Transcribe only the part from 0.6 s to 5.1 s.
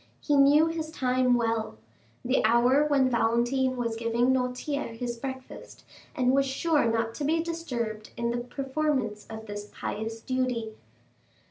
his time well—the hour when Valentine was giving Noirtier